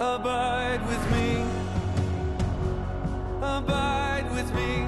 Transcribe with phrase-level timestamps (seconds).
[0.00, 1.44] Abide with me.
[3.42, 4.87] Abide with me.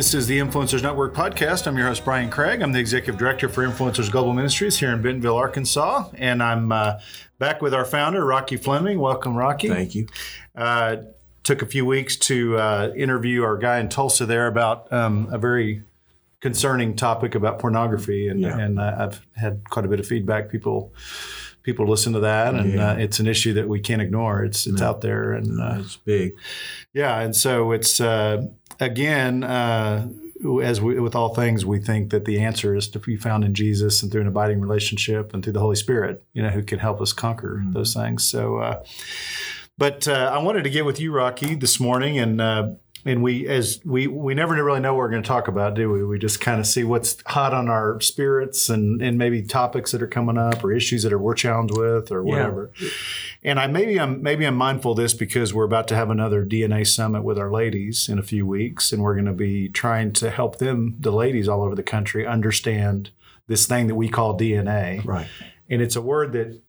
[0.00, 1.66] This is the Influencers Network podcast.
[1.66, 2.62] I'm your host, Brian Craig.
[2.62, 6.08] I'm the executive director for Influencers Global Ministries here in Bentonville, Arkansas.
[6.14, 7.00] And I'm uh,
[7.38, 8.98] back with our founder, Rocky Fleming.
[8.98, 9.68] Welcome, Rocky.
[9.68, 10.06] Thank you.
[10.56, 10.96] Uh,
[11.42, 15.36] took a few weeks to uh, interview our guy in Tulsa there about um, a
[15.36, 15.82] very
[16.40, 18.26] concerning topic about pornography.
[18.28, 18.58] And, Yeah.
[18.58, 20.48] and uh, I've had quite a bit of feedback.
[20.50, 20.94] People
[21.62, 22.92] people listen to that, and Yeah.
[22.92, 24.42] uh, it's an issue that we can't ignore.
[24.44, 25.34] It's, it's out there.
[25.34, 26.32] And uh, It's big.
[26.94, 28.46] yeah, and so it's uh,
[28.80, 30.08] again, uh,
[30.62, 33.54] as we, with all things, we think that the answer is to be found in
[33.54, 36.78] Jesus and through an abiding relationship and through the Holy Spirit, you know, who can
[36.78, 38.28] help us conquer those things.
[38.28, 38.82] So, uh,
[39.76, 42.70] but uh, I wanted to get with you, Rocky, this morning, and uh,
[43.04, 45.90] and we as we we never really know what we're going to talk about, do
[45.90, 46.04] we?
[46.04, 50.02] We just kind of see what's hot on our spirits and and maybe topics that
[50.02, 52.30] are coming up or issues that are we're challenged with or Yeah.
[52.32, 52.70] whatever.
[53.42, 56.44] And I maybe I'm maybe I'm mindful of this because we're about to have another
[56.44, 60.12] DNA summit with our ladies in a few weeks, and we're going to be trying
[60.14, 63.10] to help them, the ladies all over the country, understand
[63.46, 65.04] this thing that we call DNA.
[65.04, 65.26] Right.
[65.68, 66.60] And it's a word that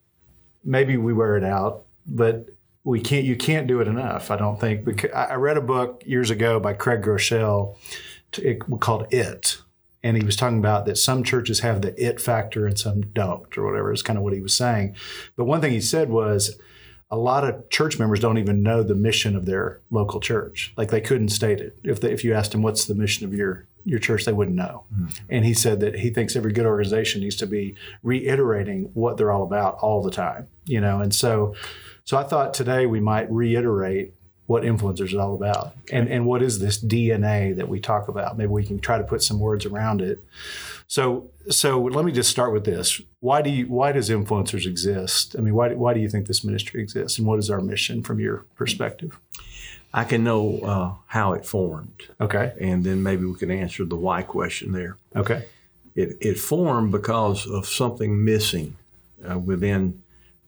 [0.64, 2.48] maybe we wear it out, but
[2.84, 3.26] we can't.
[3.26, 4.32] You can't do it enough.
[4.32, 4.86] I don't think.
[4.86, 7.78] Because I read a book years ago by Craig Groeschel
[8.80, 9.58] called "It,"
[10.04, 13.58] and he was talking about that some churches have the "it" factor and some don't,
[13.58, 13.92] or whatever.
[13.92, 14.96] Is kind of what he was saying.
[15.36, 16.58] But one thing he said was.
[17.14, 20.74] A lot of church members don't even know the mission of their local church.
[20.78, 21.78] Like they couldn't state it.
[21.84, 24.56] If they, if you asked them what's the mission of your your church, they wouldn't
[24.56, 24.86] know.
[24.96, 25.08] Hmm.
[25.30, 29.30] And he said that he thinks every good organization needs to be reiterating what they're
[29.34, 30.48] all about all the time.
[30.64, 31.54] You know, and so
[32.04, 34.14] so I thought today we might reiterate
[34.48, 38.38] what influencers is all about and, and what is this DNA that we talk about.
[38.38, 40.24] Maybe we can try to put some words around it.
[40.88, 43.02] So so let me just start with this.
[43.22, 45.36] Why do you why does influencers exist?
[45.38, 48.04] I mean, why, why do you think this ministry exists and what is our mission
[48.04, 49.18] from your perspective?
[49.94, 52.54] I can know uh, how it formed, Okay.
[52.62, 54.96] and then maybe we can answer the why question there.
[55.16, 55.46] Okay.
[55.96, 58.78] It, it formed because of something missing
[59.30, 60.01] uh, within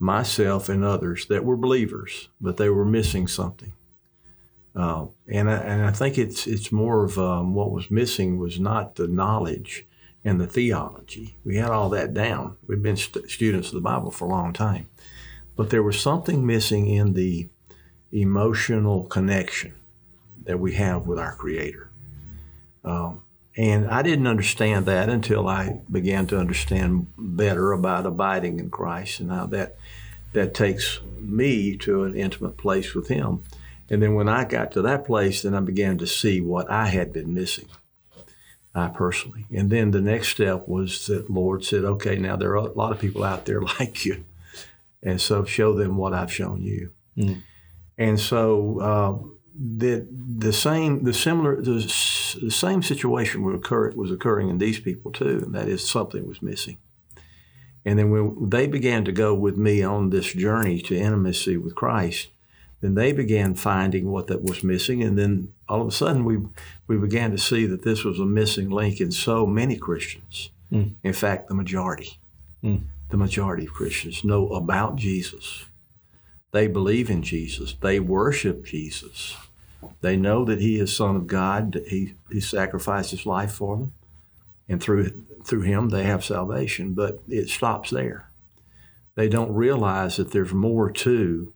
[0.04, 3.72] myself and others that were believers, but they were missing something.
[4.76, 8.60] Uh, and, I, and I think it's, it's more of um, what was missing was
[8.60, 9.88] not the knowledge
[10.26, 11.38] and the theology.
[11.46, 12.58] We had all that down.
[12.68, 14.90] We've been st- students of the Bible for a long time.
[15.56, 17.48] But there was something missing in the
[18.12, 19.74] emotional connection
[20.44, 21.90] that we have with our Creator.
[22.84, 23.24] Um,
[23.56, 29.20] and I didn't understand that until I began to understand better about abiding in Christ
[29.20, 29.76] and how that
[30.34, 33.44] that takes me to an intimate place with Him.
[33.90, 36.88] And then when I got to that place, then I began to see what I
[36.88, 37.68] had been missing,
[38.74, 39.46] I personally.
[39.52, 42.92] And then the next step was that Lord said, "Okay, now there are a lot
[42.92, 44.24] of people out there like you,
[45.02, 46.92] and so show them what I've shown you."
[47.98, 51.74] And so uh, the the same the similar the,
[52.42, 56.28] the same situation would occur was occurring in these people too, and that is something
[56.28, 56.78] was missing.
[57.86, 61.76] And then when they began to go with me on this journey to intimacy with
[61.76, 62.30] Christ,
[62.84, 66.40] then they began finding what that was missing, and then all of a sudden we
[66.86, 70.50] we began to see that this was a missing link in so many Christians.
[70.70, 70.90] Hmm.
[71.02, 72.20] In fact, the majority,
[72.62, 72.78] hmm.
[73.10, 75.66] the majority of Christians know about Jesus.
[76.52, 77.74] They believe in Jesus.
[77.82, 79.38] They worship Jesus.
[80.02, 81.72] They know that He is Son of God.
[81.72, 83.94] That He He sacrificed His life for them,
[84.68, 86.94] and through through Him they have salvation.
[86.94, 88.30] But it stops there.
[89.16, 91.54] They don't realize that there's more to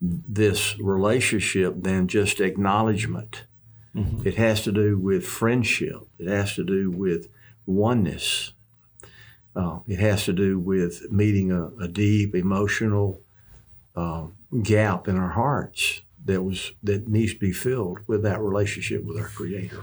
[0.00, 3.44] this relationship than just acknowledgement.
[4.24, 6.00] It has to do with friendship.
[6.18, 7.28] It has to do with
[7.64, 8.52] oneness.
[9.54, 13.20] Uh, it has to do with meeting a, a deep emotional
[13.94, 19.04] um, gap in our hearts that was that needs to be filled with that relationship
[19.04, 19.82] with our Creator.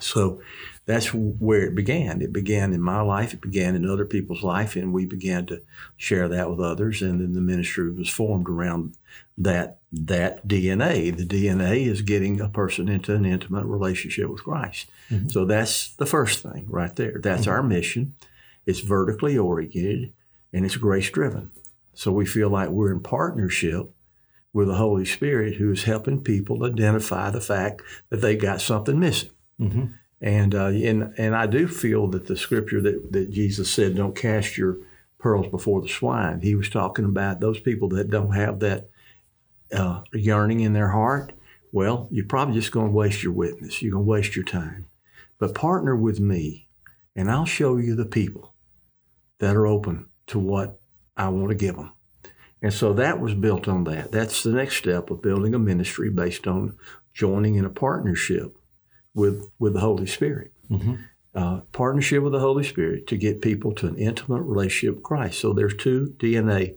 [0.00, 0.42] So
[0.84, 2.20] that's where it began.
[2.20, 3.32] It began in my life.
[3.32, 5.62] It began in other people's life, and we began to
[5.96, 7.02] share that with others.
[7.02, 8.96] And then the ministry was formed around
[9.38, 11.16] that that DNA.
[11.16, 14.88] The DNA is getting a person into an intimate relationship with Christ.
[15.10, 15.28] Mm-hmm.
[15.28, 17.20] So that's the first thing right there.
[17.22, 17.50] That's mm-hmm.
[17.50, 18.14] our mission.
[18.66, 20.12] It's vertically oriented
[20.52, 21.50] and it's grace driven.
[21.94, 23.90] So we feel like we're in partnership
[24.52, 28.98] with the Holy Spirit who is helping people identify the fact that they got something
[28.98, 29.30] missing.
[29.60, 29.86] Mm-hmm.
[30.22, 34.14] And, uh, and and I do feel that the scripture that, that Jesus said, "Don't
[34.14, 34.78] cast your
[35.18, 38.88] pearls before the swine," he was talking about those people that don't have that
[39.72, 41.32] uh, yearning in their heart,
[41.72, 43.82] well, you're probably just going to waste your witness.
[43.82, 44.86] You're going to waste your time.
[45.38, 46.68] But partner with me,
[47.16, 48.54] and I'll show you the people
[49.38, 50.78] that are open to what
[51.16, 51.92] I want to give them.
[52.62, 54.12] And so that was built on that.
[54.12, 56.76] That's the next step of building a ministry based on
[57.12, 58.56] joining in a partnership
[59.14, 60.52] with, with the Holy Spirit.
[60.70, 60.94] Mm-hmm.
[61.34, 65.40] Uh, partnership with the Holy Spirit to get people to an intimate relationship with Christ.
[65.40, 66.76] So there's two DNA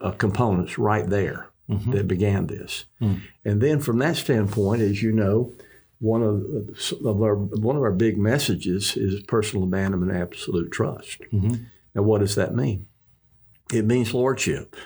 [0.00, 1.92] uh, components right there mm-hmm.
[1.92, 2.86] that began this.
[3.00, 3.20] Mm.
[3.44, 5.52] And then from that standpoint, as you know,
[6.00, 11.20] one of, of our one of our big messages is personal abandonment, and absolute trust.
[11.32, 11.64] Mm-hmm.
[11.94, 12.86] Now, what does that mean?
[13.72, 14.76] It means lordship.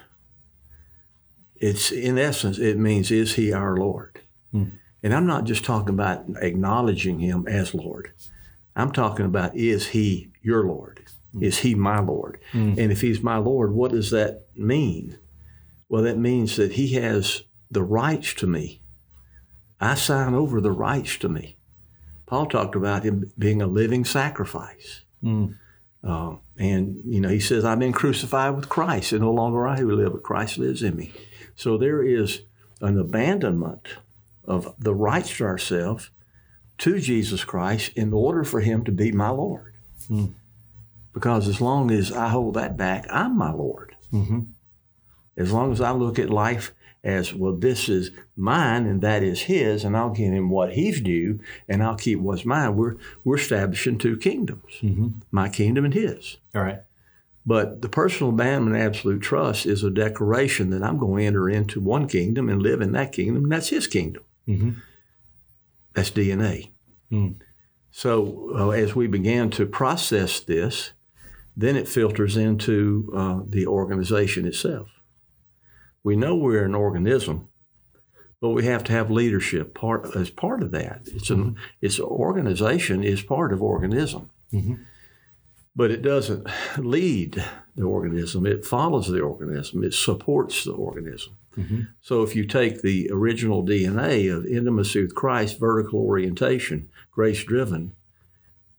[1.56, 4.20] It's in essence, it means is he our Lord?
[4.54, 4.78] Mm.
[5.02, 8.12] And I'm not just talking about acknowledging him as Lord.
[8.74, 11.04] I'm talking about is he your Lord?
[11.32, 11.42] Hmm.
[11.42, 12.40] Is he my Lord?
[12.52, 12.74] Hmm.
[12.78, 15.18] And if he's my Lord, what does that mean?
[15.88, 18.82] Well, that means that he has the rights to me.
[19.80, 21.56] I sign over the rights to me.
[22.26, 25.02] Paul talked about him being a living sacrifice.
[26.04, 29.76] Uh, and, you know, he says, I've been crucified with Christ, and no longer I
[29.76, 31.12] who live, but Christ lives in me.
[31.56, 32.42] So there is
[32.80, 33.88] an abandonment
[34.48, 36.10] of the rights to ourselves
[36.78, 39.74] to Jesus Christ in order for him to be my Lord.
[40.08, 40.26] Hmm.
[41.12, 43.96] Because as long as I hold that back, I'm my Lord.
[44.12, 44.40] Mm-hmm.
[45.36, 46.72] As long as I look at life
[47.02, 51.00] as, well, this is mine and that is his, and I'll give him what he's
[51.00, 52.94] due, and I'll keep what's mine, we're,
[53.24, 55.08] we're establishing two kingdoms mm-hmm.
[55.30, 56.36] my kingdom and his.
[56.54, 56.80] All right.
[57.46, 61.48] But the personal abandonment and absolute trust is a declaration that I'm going to enter
[61.48, 64.22] into one kingdom and live in that kingdom, and that's his kingdom.
[65.94, 66.70] That's DNA.
[67.90, 70.92] So uh, as we began to process this,
[71.56, 74.88] then it filters into uh, the organization itself.
[76.04, 77.48] We know we're an organism,
[78.40, 81.02] but we have to have leadership part as part of that.
[81.06, 84.30] It's an it's organization is part of organism,
[85.78, 86.44] but it doesn't
[86.76, 87.44] lead
[87.76, 88.44] the organism.
[88.44, 89.84] It follows the organism.
[89.84, 91.36] It supports the organism.
[91.56, 91.82] Mm-hmm.
[92.00, 97.92] So if you take the original DNA of intimacy with Christ, vertical orientation, grace driven,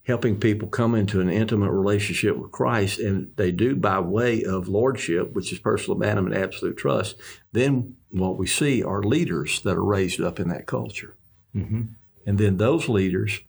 [0.07, 4.68] helping people come into an intimate relationship with Christ, and they do by way of
[4.68, 7.16] lordship, which is personal abandonment, absolute trust,
[7.54, 11.16] then what we see are leaders that are raised up in that culture.
[11.56, 11.81] Mm-hmm.
[12.25, 13.40] And then those leaders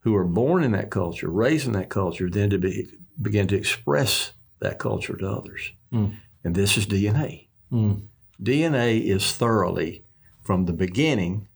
[0.00, 2.88] who are born in that culture, raised in that culture, then to be,
[3.20, 5.72] begin to express that culture to others.
[5.90, 6.06] Hmm.
[6.44, 7.48] And this is DNA.
[7.70, 7.94] Hmm.
[8.40, 10.04] DNA is thoroughly
[10.42, 11.48] from the beginning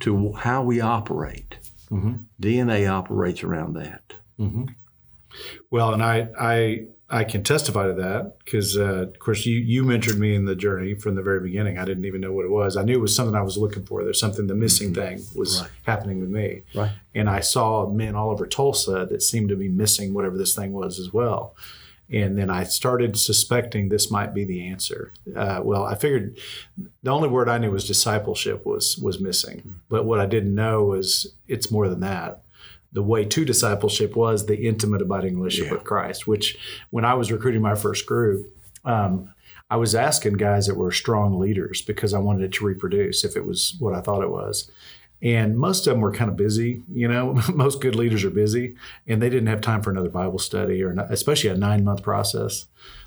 [0.00, 1.58] to how we operate.
[1.90, 2.14] Mm-hmm.
[2.40, 4.14] DNA operates around that.
[4.38, 4.64] Mm-hmm.
[5.70, 9.84] Well, and I I I can testify to that because, uh, of course, you you
[9.84, 11.78] mentored me in the journey from the very beginning.
[11.78, 12.76] I didn't even know what it was.
[12.76, 14.02] I knew it was something I was looking for.
[14.02, 15.70] There's something the missing thing was Right.
[15.84, 16.90] happening with me, Right.
[17.14, 20.72] and I saw men all over Tulsa that seemed to be missing whatever this thing
[20.72, 21.54] was as well.
[22.08, 25.12] And then I started suspecting this might be the answer.
[25.34, 26.38] Uh, well, I figured
[27.02, 30.84] the only word I knew was discipleship was was missing, but what I didn't know
[30.84, 32.42] was it's more than that
[32.96, 35.74] the way to discipleship was the intimate abiding relationship Yeah.
[35.76, 36.56] with Christ, which
[36.88, 38.50] when I was recruiting my first group,
[38.86, 39.28] um,
[39.68, 43.36] I was asking guys that were strong leaders because I wanted it to reproduce if
[43.36, 44.70] it was what I thought it was.
[45.20, 48.76] And most of them were kind of busy, you know, most good leaders are busy
[49.06, 52.02] and they didn't have time for another Bible study or not, especially a nine month
[52.02, 52.64] process.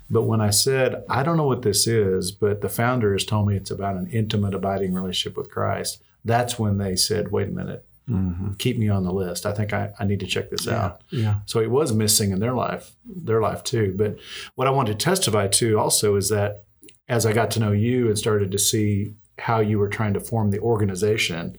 [0.08, 3.48] But when I said, I don't know what this is, but the founder has told
[3.48, 7.52] me it's about an intimate abiding relationship with Christ, that's when they said, wait a
[7.52, 8.54] minute, Mm-hmm.
[8.54, 9.46] keep me on the list.
[9.46, 11.02] I think I, I need to check this out.
[11.10, 11.36] Yeah.
[11.46, 13.94] So it was missing in their life, their life too.
[13.96, 14.18] But
[14.56, 16.64] what I wanted to testify to also is that
[17.08, 20.20] as I got to know you and started to see how you were trying to
[20.20, 21.58] form the organization,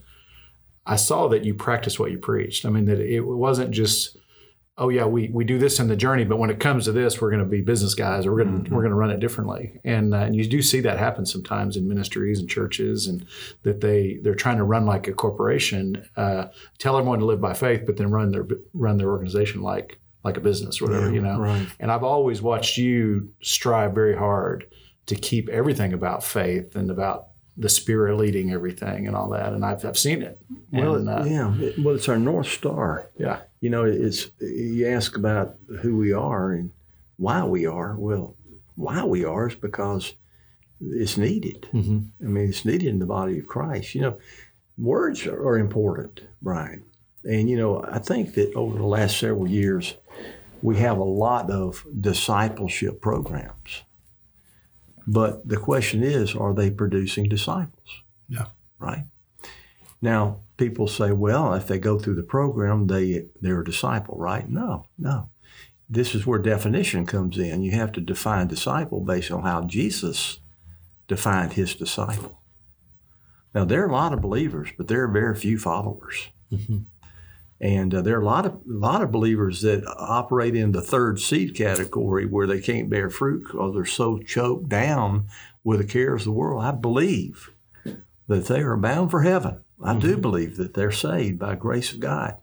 [0.84, 2.66] I saw that you practiced what you preached.
[2.66, 4.16] I mean, that it wasn't just,
[4.82, 7.20] oh yeah, we, we do this in the journey, but when it comes to this,
[7.20, 9.20] we're going to be business guys, or we're going to we're going to run it
[9.20, 9.78] differently.
[9.84, 13.24] And, uh, and you do see that happen sometimes in ministries and churches, and
[13.62, 16.46] that they they're trying to run like a corporation, uh,
[16.78, 20.36] tell everyone to live by faith, but then run their run their organization like like
[20.36, 21.38] a business or whatever, Yeah, you know.
[21.38, 21.66] right.
[21.80, 24.66] And I've always watched you strive very hard
[25.06, 29.52] to keep everything about faith and about the spirit leading everything and all that.
[29.52, 30.40] And I've, I've seen it.
[30.72, 31.72] Well, and, uh, yeah.
[31.82, 33.08] Well, it's our north star.
[33.18, 33.40] yeah.
[33.62, 36.72] You know, it's you ask about who we are and
[37.16, 37.94] why we are.
[37.96, 38.36] Well,
[38.74, 40.14] why we are is because
[40.80, 41.68] it's needed.
[41.70, 43.94] hmm I mean, it's needed in the body of Christ.
[43.94, 44.18] You know,
[44.76, 46.84] words are, are important, Brian.
[47.24, 49.94] And, you know, I think that over the last several years,
[50.60, 53.84] we have a lot of discipleship programs.
[55.06, 58.02] But the question is, are they producing disciples?
[58.28, 58.46] Yeah.
[58.80, 59.04] Right.
[60.00, 64.48] Now, people say, well, if they go through the program, they they're a disciple, right?
[64.48, 65.28] No, no.
[65.90, 67.62] This is where definition comes in.
[67.62, 70.38] You have to define disciple based on how Jesus
[71.08, 72.38] defined his disciple.
[73.54, 76.28] Now, there are a lot of believers, but there are very few followers.
[77.60, 80.80] And uh, there are a lot of a lot of believers that operate in the
[80.80, 85.26] third seed category where they can't bear fruit because they're so choked down
[85.64, 86.64] with the cares of the world.
[86.64, 87.50] I believe
[88.28, 89.61] that they are bound for heaven.
[89.82, 90.20] I do mm-hmm.
[90.20, 92.36] believe that they're saved by grace of God.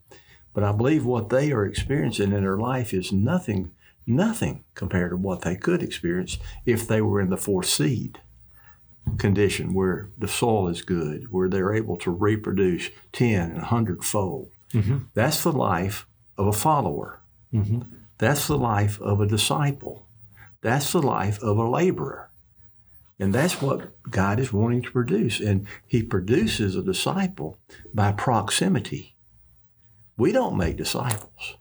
[0.52, 3.70] But I believe what they are experiencing in their life is nothing,
[4.06, 8.20] nothing compared to what they could experience if they were in the fourth seed
[9.18, 14.50] condition where the soil is good, where they're able to reproduce 10 and 100 fold.
[14.72, 14.98] Mm-hmm.
[15.14, 16.06] That's the life
[16.36, 17.20] of a follower.
[17.52, 17.80] Mm-hmm.
[18.18, 20.06] That's the life of a disciple.
[20.60, 22.29] That's the life of a laborer.
[23.20, 25.40] And that's what God is wanting to produce.
[25.40, 27.58] And He produces a disciple
[27.92, 29.14] by proximity.
[30.16, 31.56] We don't make disciples.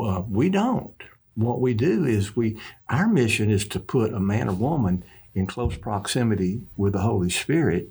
[0.00, 0.94] Uh, we don't.
[1.34, 5.46] What we do is we, our mission is to put a man or woman in
[5.46, 7.90] close proximity with the Holy Spirit,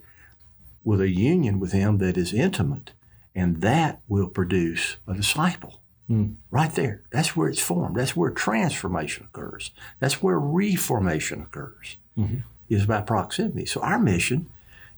[0.84, 2.92] with a union with Him that is intimate,
[3.36, 5.80] and that will produce a disciple.
[6.08, 6.34] Hmm.
[6.52, 7.04] Right there.
[7.12, 7.98] That's where it's formed.
[7.98, 9.72] That's where transformation occurs.
[10.00, 11.98] That's where reformation occurs.
[12.18, 12.38] Mm-hmm.
[12.70, 13.66] Is by proximity.
[13.66, 14.50] So our mission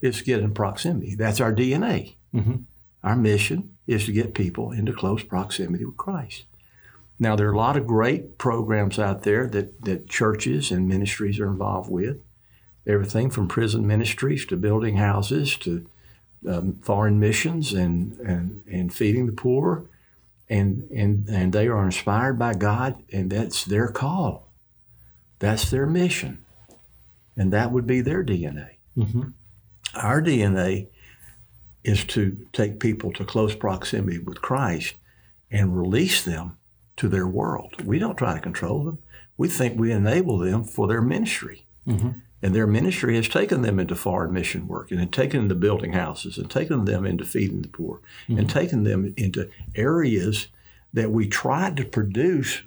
[0.01, 1.15] is to get in proximity.
[1.15, 2.15] That's our DNA.
[2.33, 2.55] Mm-hmm.
[3.03, 6.45] Our mission is to get people into close proximity with Christ.
[7.19, 11.39] Now, there are a lot of great programs out there that, that churches and ministries
[11.39, 12.17] are involved with.
[12.87, 15.85] Everything from prison ministries to building houses to
[16.47, 19.85] um, foreign missions and, and, and feeding the poor.
[20.49, 24.51] And, and, and they are inspired by God, and that's their call.
[25.37, 26.43] That's their mission.
[27.37, 28.77] And that would be their DNA.
[28.97, 29.29] Mm-hmm.
[29.95, 30.87] Our DNA
[31.83, 34.95] is to take people to close proximity with Christ
[35.51, 36.57] and release them
[36.97, 37.83] to their world.
[37.85, 38.99] We don't try to control them.
[39.37, 41.65] We think we enable them for their ministry.
[41.87, 42.09] Mm-hmm.
[42.41, 45.91] And their ministry has taken them into foreign mission work and taken them to building
[45.93, 48.47] houses and taken them into feeding the poor and mm-hmm.
[48.47, 50.47] taken them into areas
[50.93, 52.63] that we tried to produce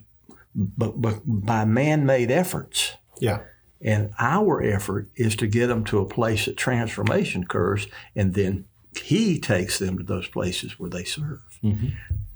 [0.54, 2.92] but, but by man made efforts.
[3.18, 3.40] Yeah.
[3.80, 8.66] And our effort is to get them to a place that transformation occurs, and then
[9.00, 11.58] He takes them to those places where they serve.
[11.62, 11.88] Mm-hmm.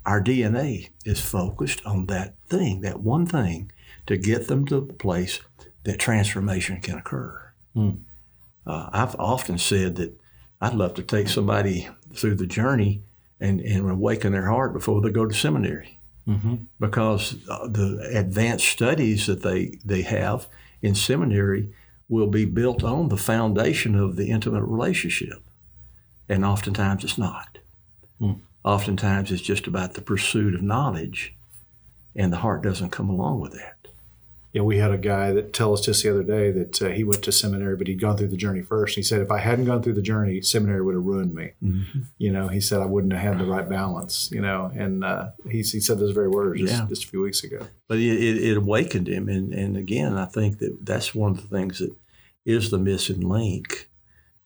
[0.05, 3.71] Our DNA is focused on that thing, that one thing,
[4.07, 5.41] to get them to the place
[5.87, 7.53] that transformation can occur.
[8.67, 10.13] Uh, I've often said that
[10.61, 13.03] I'd love to take somebody through the journey
[13.41, 16.01] and, and awaken their heart before they go to seminary
[16.81, 20.49] because uh, the advanced studies that they, they have
[20.83, 21.73] in seminary
[22.09, 25.41] will be built on the foundation of the intimate relationship.
[26.29, 27.59] And oftentimes it's not.
[28.65, 31.37] Oftentimes it's just about the pursuit of knowledge,
[32.17, 33.76] and the heart doesn't come along with that.
[34.57, 37.05] Yeah, we had a guy that tell us just the other day that uh, he
[37.05, 38.97] went to seminary, but he'd gone through the journey first.
[38.97, 41.51] He said, if I hadn't gone through the journey, seminary would have ruined me.
[42.17, 44.31] You know, he said I wouldn't have had the right balance.
[44.33, 46.87] You know, and uh, he, he said those very words just, Yeah.
[46.89, 47.67] just a few weeks ago.
[47.87, 49.29] But it, it, it awakened him.
[49.29, 51.95] And, and again, I think that that's one of the things that
[52.47, 53.91] is the missing link.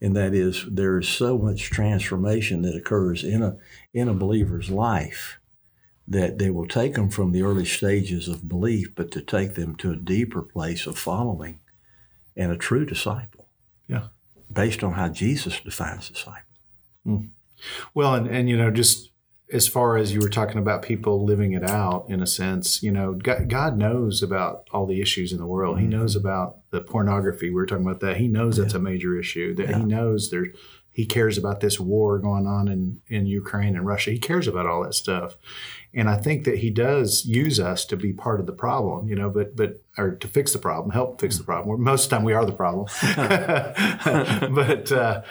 [0.01, 3.59] And that is there is so much transformation that occurs in a,
[3.95, 5.39] in a believer's life
[6.11, 9.77] that they will take them from the early stages of belief, but to take them
[9.77, 11.61] to a deeper place of following
[12.37, 13.47] and a true disciple.
[13.87, 14.09] Yeah.
[14.53, 16.43] Based on how Jesus defines disciple.
[17.05, 17.19] Hmm.
[17.95, 19.13] Well, and, and you know, just
[19.53, 22.91] as far as you were talking about people living it out in a sense, you
[22.91, 25.79] know, God, God knows about all the issues in the world.
[25.79, 25.99] He mm-hmm.
[25.99, 27.51] knows about the pornography.
[27.51, 28.17] We were talking about that.
[28.17, 29.55] He knows that's a major issue.
[29.55, 30.47] That he knows there.
[30.93, 34.11] He cares about this war going on in, in Ukraine and Russia.
[34.11, 35.37] He cares about all that stuff.
[35.93, 39.17] And I think that he does use us to be part of the problem, you
[39.17, 41.83] know, but but or to fix the problem, help fix the problem.
[41.83, 42.87] Most of the time, we are the problem.
[44.55, 45.23] but uh,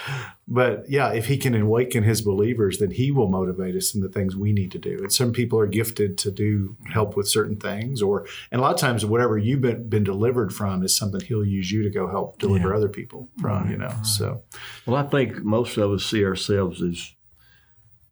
[0.48, 4.10] but yeah, if he can awaken his believers, then he will motivate us in the
[4.10, 4.98] things we need to do.
[5.00, 8.74] And some people are gifted to do help with certain things, or and a lot
[8.74, 12.08] of times, whatever you've been been delivered from is something he'll use you to go
[12.10, 12.76] help deliver Yeah.
[12.76, 13.70] other people from.
[13.72, 14.42] You know, so
[14.86, 17.12] Well, I think most of us see ourselves as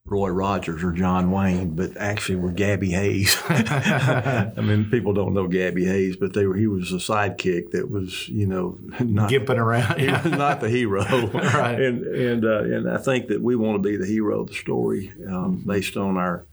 [0.09, 3.35] Roy Rogers or John Wayne, but actually we're Gabby Hayes.
[3.49, 7.91] I mean, people don't know Gabby Hayes, but they were, he was a sidekick that
[7.91, 9.99] was, you know, not gimping around.
[9.99, 11.03] he was not the hero.
[11.03, 11.81] Right.
[11.81, 14.53] And and uh, and I think that we want to be the hero of the
[14.53, 16.45] story um, based on our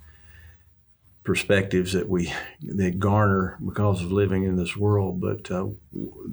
[1.23, 2.33] perspectives that we
[2.63, 5.21] that garner because of living in this world.
[5.21, 5.69] But uh,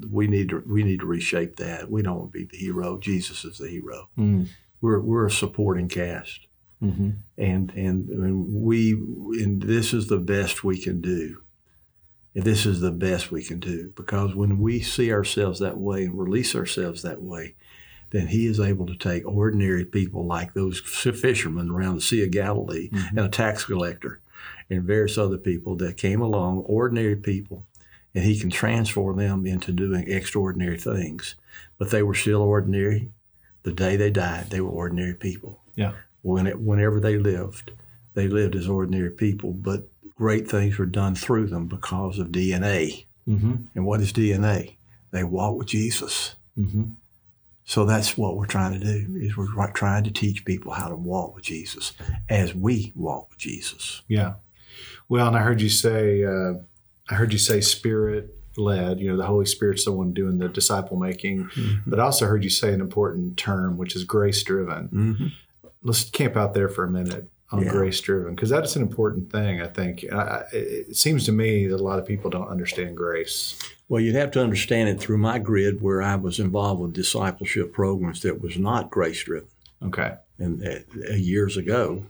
[0.09, 1.91] we need to we need to reshape that.
[1.91, 2.97] We don't want to be the hero.
[2.97, 4.09] Jesus is the hero.
[4.17, 4.47] Mm.
[4.81, 6.47] We're we're a supporting cast,
[6.81, 7.09] Mm-hmm.
[7.37, 11.41] and and, and we and this is the best we can do.
[12.33, 16.05] And this is the best we can do because when we see ourselves that way
[16.05, 17.55] and release ourselves that way,
[18.11, 22.31] then He is able to take ordinary people like those fishermen around the Sea of
[22.31, 23.17] Galilee Mm-hmm.
[23.17, 24.19] and a tax collector
[24.69, 27.65] and various other people that came along, ordinary people,
[28.15, 31.35] and He can transform them into doing extraordinary things.
[31.77, 33.11] But they were still ordinary.
[33.63, 35.93] The day they died, they were ordinary people Yeah.
[36.21, 37.71] When it, whenever they lived,
[38.13, 43.05] they lived as ordinary people, but great things were done through them because of DNA.
[43.27, 43.55] Mm-hmm.
[43.75, 44.75] And what is DNA?
[45.11, 46.35] They walk with Jesus.
[46.57, 46.83] Mm-hmm.
[47.63, 50.95] So that's what we're trying to do is we're trying to teach people how to
[50.95, 51.93] walk with Jesus
[52.27, 54.01] as we walk with Jesus.
[54.07, 54.33] Yeah.
[55.07, 56.53] Well, and I heard you say, uh,
[57.09, 60.49] I heard you say spirit led, you know, the Holy Spirit's the one doing the
[60.49, 61.49] disciple making.
[61.85, 64.89] But I also heard you say an important term, which is grace driven.
[64.89, 65.27] Mm-hmm.
[65.83, 67.71] Let's camp out there for a minute on Yeah.
[67.71, 70.05] grace driven, because that's an important thing, I think.
[70.11, 73.59] I, it seems to me that a lot of people don't understand grace.
[73.89, 77.73] Well, you'd have to understand it through my grid where I was involved with discipleship
[77.73, 79.49] programs that was not grace driven.
[79.83, 80.13] Okay.
[80.39, 82.05] And uh, years ago,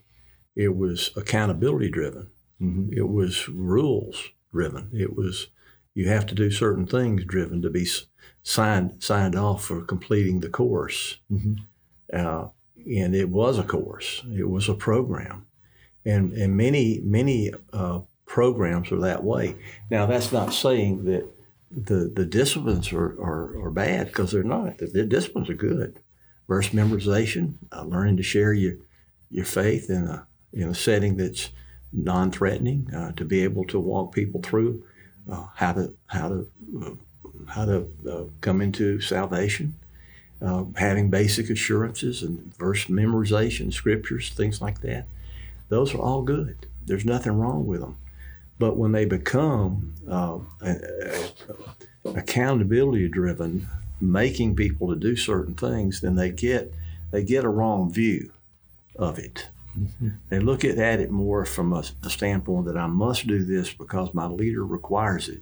[0.56, 2.30] it was accountability driven.
[2.62, 2.94] Mm-hmm.
[2.94, 4.90] It was rules driven.
[4.94, 5.48] It was
[5.96, 7.88] you have to do certain things driven to be
[8.44, 11.18] signed signed off for completing the course.
[11.32, 11.56] Mhm.
[12.14, 12.50] Uh,
[12.86, 14.24] and it was a course.
[14.36, 15.46] It was a program,
[16.06, 19.56] and and many many uh, programs are that way.
[19.90, 21.26] Now that's not saying that
[21.70, 24.78] the the disciplines are are, are bad because they're not.
[24.78, 26.00] The, the disciplines are good.
[26.48, 28.76] Verse memorization, uh, learning to share your
[29.30, 31.50] your faith in a in a setting that's
[31.94, 34.84] non-threatening, uh, to be able to walk people through
[35.30, 36.48] uh, how to how to
[36.84, 36.92] uh,
[37.48, 39.76] how to uh, come into salvation,
[40.42, 45.06] uh, having basic assurances and verse memorization, scriptures, things like that.
[45.70, 46.66] Those are all good.
[46.86, 47.98] There's nothing wrong with them.
[48.58, 50.40] But when they become uh,
[52.06, 53.68] accountability driven,
[54.00, 56.74] making people to do certain things, then they get
[57.12, 58.32] they get a wrong view
[58.96, 59.48] of it.
[60.30, 63.74] They look at, at it more from a, a standpoint that I must do this
[63.74, 65.42] because my leader requires it,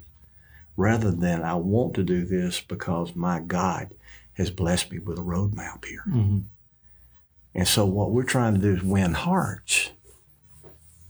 [0.78, 3.90] rather than I want to do this because my God
[4.40, 6.04] has blessed me with a roadmap here.
[6.08, 6.40] Mm-hmm.
[7.54, 9.92] And so, what we're trying to do is win hearts.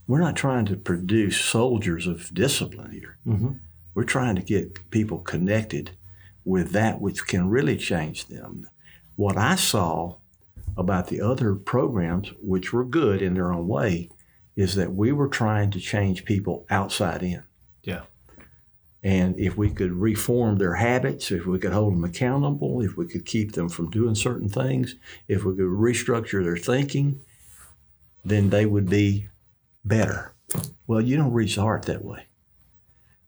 [0.06, 3.16] We're not trying to produce soldiers of discipline here.
[3.26, 3.52] Mm-hmm.
[3.94, 5.92] We're trying to get people connected
[6.44, 8.68] with that which can really change them.
[9.14, 10.16] What I saw
[10.76, 14.10] about the other programs, which were good in their own way,
[14.56, 17.44] is that we were trying to change people outside in.
[17.82, 18.02] Yeah.
[19.02, 23.06] And if we could reform their habits, if we could hold them accountable, if we
[23.06, 27.20] could keep them from doing certain things, if we could restructure their thinking,
[28.24, 29.28] then they would be
[29.84, 30.34] better.
[30.86, 32.26] Well, you don't reach the heart that way.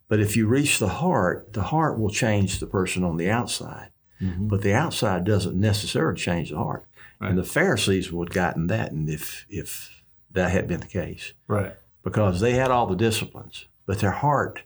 [0.09, 3.89] But if you reach the heart, the heart will change the person on the outside.
[4.21, 4.49] Mm-hmm.
[4.49, 6.85] But the outside doesn't necessarily change the heart.
[7.19, 7.31] Right.
[7.31, 11.33] And the Pharisees would have gotten that and if if that had been the case.
[11.47, 11.75] Right.
[12.03, 14.63] Because they had all the disciplines, but their heart,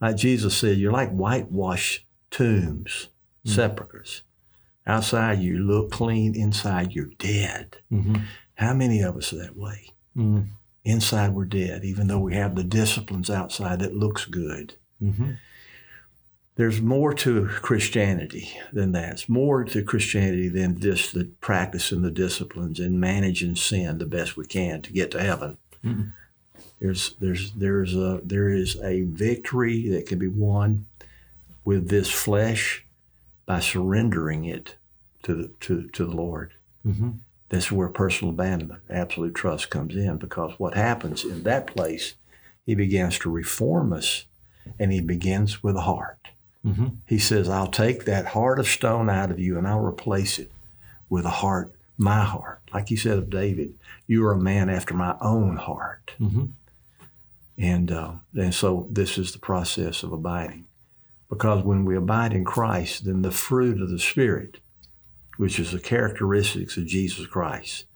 [0.00, 3.08] like Jesus said, you're like whitewashed tombs,
[3.44, 4.22] sepulchres.
[4.86, 7.78] Outside you look clean, inside you're dead.
[7.90, 8.16] Mm-hmm.
[8.54, 9.90] How many of us are that way?
[10.16, 10.50] Mm-hmm.
[10.84, 14.76] Inside we're dead, even though we have the disciplines outside that looks good.
[15.02, 15.32] Mm-hmm.
[16.54, 19.12] There's more to Christianity than that.
[19.12, 24.06] It's more to Christianity than just the practice and the disciplines and managing sin the
[24.06, 25.58] best we can to get to heaven.
[26.80, 30.86] There's there's there's a there is a victory that can be won
[31.64, 32.84] with this flesh
[33.46, 34.76] by surrendering it
[35.22, 36.52] to the to, to the Lord.
[36.86, 37.10] Mm-hmm.
[37.48, 42.14] That's where personal abandonment, absolute trust comes in because what happens in that place,
[42.64, 44.24] he begins to reform us
[44.78, 46.18] and he begins with a heart.
[46.64, 46.86] Mm-hmm.
[47.06, 50.50] He says, I'll take that heart of stone out of you and I'll replace it
[51.08, 52.60] with a heart, my heart.
[52.74, 53.74] Like he said of David,
[54.08, 56.14] you are a man after my own heart.
[56.20, 56.46] Mm-hmm.
[57.58, 60.66] And, uh, and so this is the process of abiding.
[61.28, 64.58] Because when we abide in Christ, then the fruit of the Spirit,
[65.38, 67.86] which is the characteristics of Jesus Christ,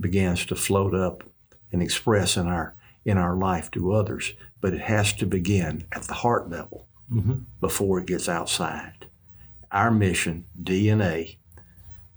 [0.00, 1.24] begins to float up
[1.72, 4.34] and express in our in our life to others.
[4.60, 7.34] But it has to begin at the heart level Mm-hmm.
[7.62, 9.06] before it gets outside.
[9.72, 11.38] Our mission, DNA,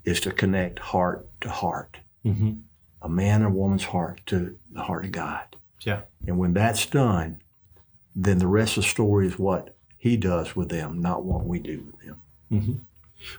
[0.03, 2.51] is to connect heart to heart, Mm-hmm.
[3.01, 5.55] a man or woman's heart to the heart of God.
[5.81, 6.01] Yeah.
[6.27, 7.41] And when that's done,
[8.15, 11.59] then the rest of the story is what he does with them, not what we
[11.59, 12.21] do with them.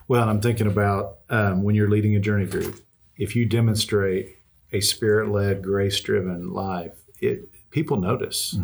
[0.07, 2.79] Well, I'm thinking about um, when you're leading a journey group,
[3.17, 4.37] if you demonstrate
[4.71, 8.55] a spirit led, grace driven life, it people notice.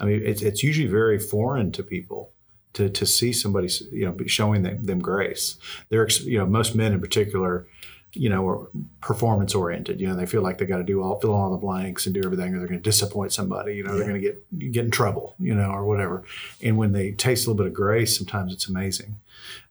[0.00, 2.32] I mean, it's, it's usually very foreign to people
[2.72, 5.56] to, to see somebody, you know, showing them, them grace.
[5.90, 7.66] They're, you know, most men in particular,
[8.14, 8.68] you know,
[9.00, 10.00] performance oriented.
[10.00, 12.06] You know, they feel like they got to do all, fill in all the blanks
[12.06, 13.74] and do everything, or they're going to disappoint somebody.
[13.74, 15.34] You know, they're going to get get in trouble.
[15.38, 16.24] You know, or whatever.
[16.62, 19.16] And when they taste a little bit of grace, sometimes it's amazing.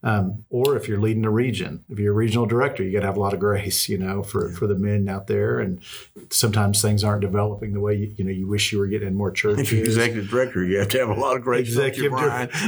[0.03, 3.05] Um, or if you're leading a region, if you're a regional director, you got to
[3.05, 5.59] have a lot of grace, you know, for, for the men out there.
[5.59, 5.79] And
[6.29, 9.15] sometimes things aren't developing the way you, you know you wish you were getting in
[9.15, 9.67] more churches.
[9.67, 11.67] If you're executive director, you have to have a lot of grace.
[11.67, 12.11] Executive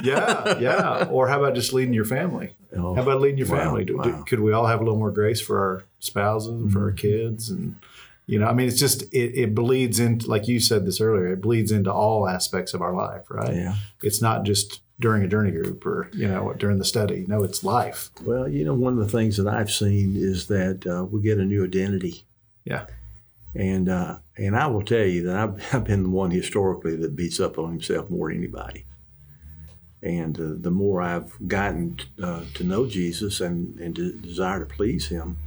[0.04, 1.08] yeah, yeah.
[1.10, 2.54] Or how about just leading your family?
[2.78, 3.86] Oh, How about leading your wow, family?
[3.86, 6.84] Do, do- could we all have a little more grace for our spouses and for
[6.84, 6.96] our Mm-hmm.
[6.98, 7.50] kids?
[7.50, 7.76] And
[8.28, 11.34] you know, I mean, it's just it, it bleeds into, like you said this earlier,
[11.34, 13.54] it bleeds into all aspects of our life, right?
[13.56, 13.76] Yeah.
[14.02, 17.26] It's not just during a journey group or you know during the study.
[17.28, 18.10] No, it's life.
[18.24, 21.38] Well, you know, one of the things that I've seen is that uh, we get
[21.38, 22.24] a new identity.
[22.64, 22.86] Yeah.
[23.54, 27.16] And uh, and I will tell you that I've, I've been the one historically that
[27.16, 28.86] beats up on himself more than anybody.
[30.02, 34.66] And uh, the more I've gotten uh, to know Jesus and, and to desire to
[34.66, 35.38] please Him,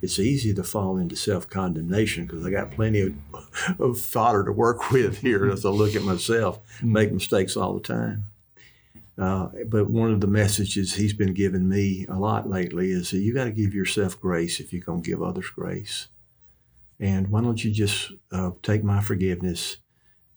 [0.00, 3.14] it's easy to fall into self condemnation because I got plenty of,
[3.78, 7.80] of fodder to work with here as I look at myself, make mistakes all the
[7.80, 8.24] time.
[9.16, 13.18] Uh, but one of the messages he's been giving me a lot lately is that
[13.18, 16.06] you got to give yourself grace if you're going to give others grace.
[17.00, 19.78] And why don't you just uh, take my forgiveness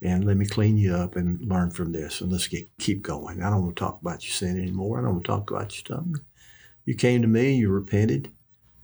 [0.01, 3.43] and let me clean you up and learn from this and let's get keep going.
[3.43, 4.97] I don't want to talk about your sin anymore.
[4.97, 6.05] I don't want to talk about your stuff.
[6.85, 8.31] You came to me, you repented,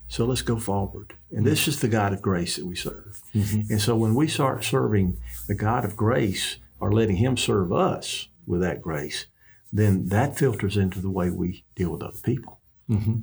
[0.08, 1.16] so let's go forward.
[1.32, 3.22] And this is the God of grace that we serve.
[3.70, 8.30] And so when we start serving the God of grace or letting Him serve us
[8.46, 9.26] with that grace,
[9.74, 12.60] then that filters into the way we deal with other people.
[12.90, 13.16] Mm-hmm.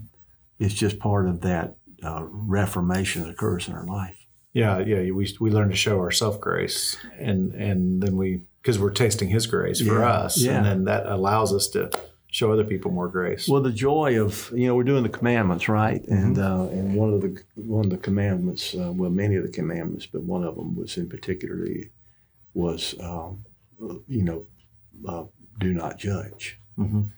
[0.59, 4.23] It's just part of that uh, reformation that occurs in our life.
[4.55, 5.11] Yeah, yeah.
[5.11, 9.47] We we learn to show ourself grace, and and then we because we're tasting His
[9.47, 10.57] grace for Yeah, us, yeah.
[10.57, 11.90] and then that allows us to
[12.31, 13.49] show other people more grace.
[13.49, 16.03] Well, the joy of you know we're doing the commandments, right?
[16.07, 19.51] And uh, and one of the one of the commandments, uh, well, many of the
[19.53, 21.90] commandments, but one of them was in particularly
[22.55, 23.45] was um,
[24.07, 24.47] you know
[25.09, 25.25] uh,
[25.59, 26.61] do not judge.
[26.79, 27.09] Mhm.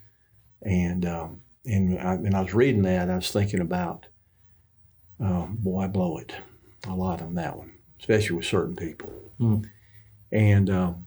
[0.63, 4.07] And um, and I, and I was reading that, I was thinking about,
[5.21, 6.33] um, boy, I blow it
[6.89, 9.13] a lot on that one, especially with certain people.
[9.41, 9.65] Mm.
[10.33, 11.05] And um,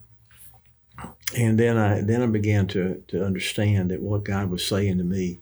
[1.36, 5.04] and then I then I began to to understand that what God was saying to
[5.04, 5.40] me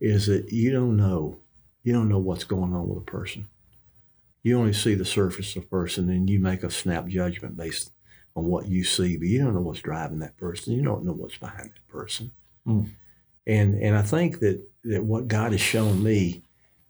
[0.00, 1.38] is that you don't know
[1.82, 3.48] you don't know what's going on with a person.
[4.42, 7.92] You only see the surface of a person, and you make a snap judgment based
[8.36, 10.74] on what you see, but you don't know what's driving that person.
[10.74, 12.32] You don't know what's behind that person.
[12.66, 12.90] Mm.
[13.46, 16.42] And and I think that that what God has shown me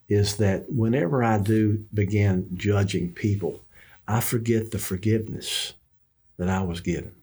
[0.09, 3.64] is that whenever I do begin judging people,
[4.07, 5.75] I forget the forgiveness
[6.38, 7.14] that I was given.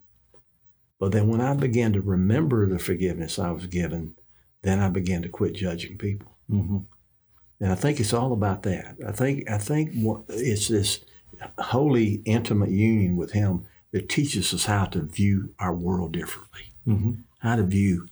[1.00, 4.16] But then when I began to remember the forgiveness I was given,
[4.62, 6.32] then I began to quit judging people.
[6.50, 6.86] Mhm.
[7.60, 8.98] And I think it's all about that.
[9.06, 11.04] I think I think what, it's this
[11.58, 17.24] holy, intimate union with Him that teaches us how to view our world differently, Mhm.
[17.40, 18.08] how to view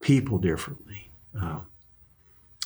[0.00, 1.60] people differently, uh,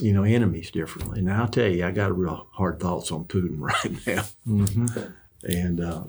[0.00, 1.22] you know, enemies differently.
[1.22, 5.12] Now I'll tell you, I got real hard thoughts on Putin right now, Mhm.
[5.42, 6.04] and uh,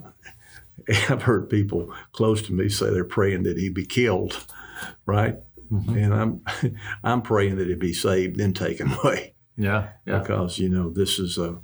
[1.10, 4.44] I've heard people close to me say they're praying that he be killed,
[5.06, 5.36] right?
[5.72, 5.96] Mhm.
[6.04, 6.40] And I'm
[7.04, 10.18] I'm praying that he be saved, then taken away Yeah, yeah.
[10.20, 11.58] because you know this is a,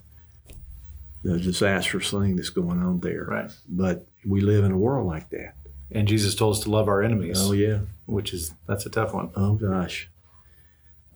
[1.25, 3.25] a disastrous thing that's going on there.
[3.25, 3.51] Right.
[3.69, 5.55] But we live in a world like that.
[5.91, 7.81] And Jesus told us to love our enemies, Oh yeah.
[8.07, 9.31] which is that's a tough one.
[9.37, 10.11] Oh gosh.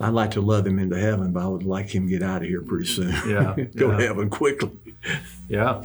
[0.00, 2.42] I'd like to love him into heaven, but I would like him to get out
[2.42, 3.10] of here pretty soon.
[3.28, 3.96] Yeah, Go yeah.
[3.96, 4.70] to heaven quickly.
[5.48, 5.82] Yeah.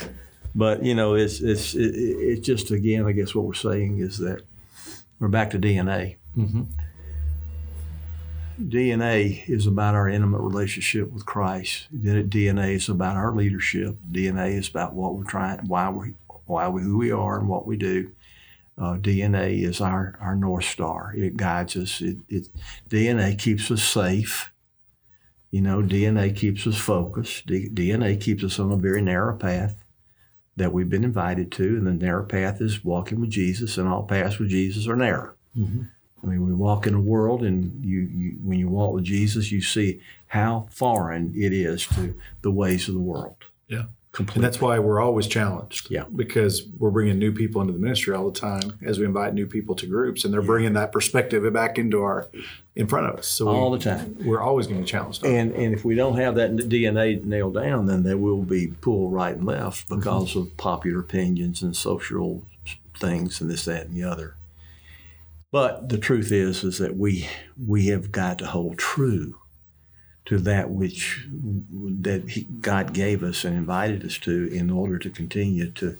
[0.55, 4.19] But you know, it's it's it, it's just again, I guess what we're saying is
[4.19, 4.41] that
[5.19, 6.17] we're back to DNA.
[6.37, 6.67] Mhm.
[8.61, 11.87] DNA is about our intimate relationship with Christ.
[11.91, 13.97] Then DNA is about our leadership.
[14.11, 16.13] DNA is about what we're trying, why we,
[16.45, 18.11] why we, who we are, and what we do.
[18.77, 21.13] Uh, DNA is our our north star.
[21.15, 22.01] It guides us.
[22.01, 22.47] It, it
[22.89, 24.51] DNA keeps us safe.
[25.51, 27.45] You know, DNA keeps us focused.
[27.45, 29.83] D, DNA keeps us on a very narrow path
[30.55, 34.03] that we've been invited to, and the narrow path is walking with Jesus, and all
[34.03, 35.33] paths with Jesus are narrow.
[35.55, 35.89] Mhm.
[36.23, 39.51] I mean, we walk in a world, and you, you when you walk with Jesus,
[39.51, 43.35] you see how foreign it is to the ways of the world.
[43.67, 43.85] Yeah.
[44.13, 44.37] Completely.
[44.39, 45.91] And that's why we're always challenged.
[45.91, 46.05] Yeah.
[46.15, 49.47] Because we're bringing new people into the ministry all the time as we invite new
[49.47, 52.29] people to groups, and they're bringing that perspective back into our
[52.75, 53.27] in front of us.
[53.27, 54.15] So all we, the time.
[54.23, 55.25] we're always going to be challenged.
[55.25, 59.11] And and if we don't have that DNA nailed down, then there will be pulled
[59.11, 59.99] right and left mm-hmm.
[59.99, 62.43] because of popular opinions and social
[62.97, 64.35] things and this, that, and the other.
[65.51, 67.27] But the truth is, is that we
[67.63, 69.37] we have got to hold true
[70.25, 71.27] to that which
[72.01, 75.97] that he, God gave us and invited us to in order to continue to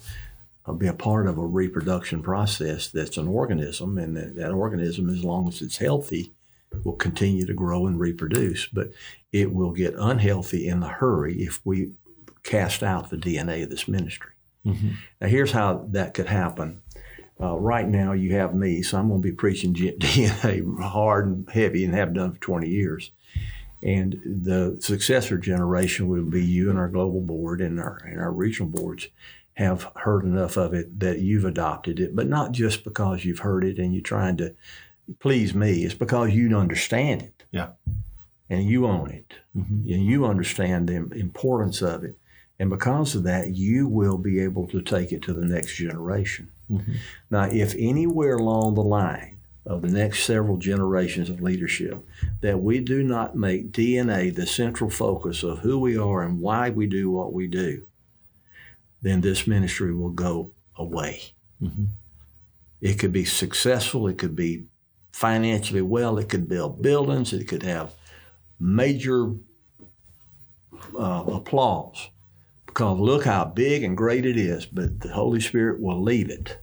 [0.65, 5.09] uh, be a part of a reproduction process that's an organism, and that, that organism,
[5.09, 6.31] as long as it's healthy,
[6.83, 8.67] will continue to grow and reproduce.
[8.67, 8.91] But
[9.31, 11.91] it will get unhealthy in a hurry if we
[12.43, 14.31] cast out the DNA of this ministry.
[15.19, 16.81] Now, here's how that could happen.
[17.41, 21.49] Uh, right now, you have me, so I'm going to be preaching DNA hard and
[21.49, 23.12] heavy and have done for 20 years.
[23.83, 28.31] And the successor generation will be you and our global board and our, and our
[28.31, 29.09] regional boards
[29.55, 33.63] have heard enough of it that you've adopted it, but not just because you've heard
[33.65, 34.55] it and you're trying to
[35.19, 35.83] please me.
[35.83, 37.69] It's because you understand it yeah.
[38.49, 39.93] and you own it Mhm.
[39.93, 42.17] and you understand the importance of it.
[42.57, 46.47] And because of that, you will be able to take it to the next generation.
[46.71, 46.95] Mhm.
[47.29, 49.35] Now, if anywhere along the line
[49.65, 52.06] of the next several generations of leadership
[52.41, 56.69] that we do not make DNA the central focus of who we are and why
[56.69, 57.86] we do what we do,
[59.02, 61.21] then this ministry will go away.
[61.62, 61.88] Mhm.
[62.82, 64.65] It could be successful, it could be
[65.12, 67.93] financially well, it could build buildings, it could have
[68.60, 69.32] major
[70.97, 72.10] uh, applause
[72.65, 76.58] because look how big and great it is, but the Holy Spirit will leave it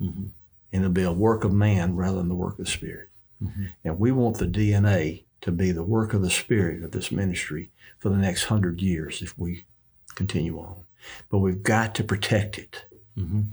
[0.00, 0.30] Mhm.
[0.72, 3.08] And it'll be a work of man rather than the work of the Spirit.
[3.42, 3.68] Mhm.
[3.84, 7.70] And we want the DNA to be the work of the Spirit of this ministry
[7.98, 9.64] for the next hundred years if we
[10.14, 10.76] continue on.
[11.30, 12.84] But we've got to protect it.
[13.16, 13.48] Mhm.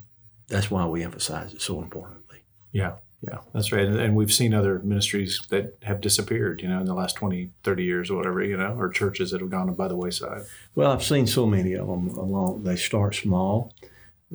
[0.48, 2.40] That's why we emphasize it so importantly.
[2.72, 3.86] Yeah, yeah, that's right.
[3.86, 7.52] And, and we've seen other ministries that have disappeared, you know, in the last 20,
[7.64, 10.44] 30 years or whatever, you know, or churches that have gone by the wayside.
[10.76, 12.64] Well, I've seen so many of them along.
[12.64, 13.74] They start small.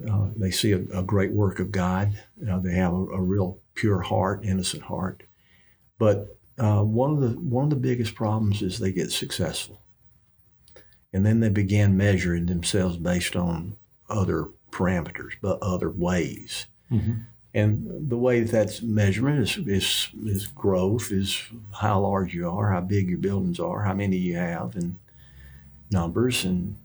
[0.09, 2.13] Uh, they see a, a great work of God.
[2.49, 5.23] Uh, they have a, a real pure heart, innocent heart.
[5.99, 9.81] But uh, one of the one of the biggest problems is they get successful,
[11.13, 13.77] and then they begin measuring themselves based on
[14.09, 16.67] other parameters, but other ways.
[16.91, 17.25] Mhm.
[17.55, 22.73] And the way that that's measurement is, is is growth, is how large you are,
[22.73, 24.97] how big your buildings are, how many you have, and
[25.91, 26.77] numbers and